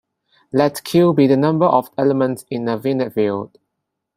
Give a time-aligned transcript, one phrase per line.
[0.51, 3.59] Let "q" be the number of elements in a finite field.